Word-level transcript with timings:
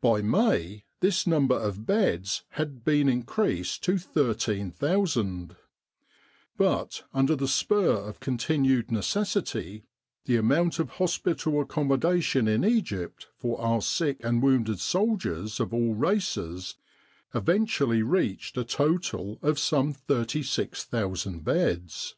By 0.00 0.22
May 0.22 0.84
this 1.00 1.26
number 1.26 1.56
of 1.56 1.84
beds 1.84 2.44
had 2.50 2.84
been 2.84 3.08
increased 3.08 3.82
to 3.82 3.98
13,000; 3.98 5.56
but, 6.56 7.02
under 7.12 7.34
the 7.34 7.48
spur 7.48 7.90
of 7.90 8.20
continued 8.20 8.92
necessity, 8.92 9.82
the 10.26 10.36
amount 10.36 10.78
of 10.78 10.90
hospital 10.90 11.60
accommodation 11.60 12.46
in 12.46 12.64
Egypt 12.64 13.26
for 13.36 13.60
our 13.60 13.82
sick 13.82 14.20
and 14.22 14.40
wounded 14.40 14.78
soldiers 14.78 15.58
of 15.58 15.74
all 15.74 15.94
races 15.96 16.76
eventually 17.34 18.04
reached 18.04 18.56
a 18.56 18.62
total 18.62 19.40
of 19.42 19.58
some 19.58 19.92
36,000 19.92 21.42
beds. 21.44 22.14